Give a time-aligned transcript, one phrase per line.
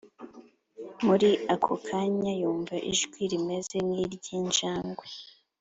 [1.05, 5.05] Muli ako kanya yumvaijwi rimeze nkiryinjangwe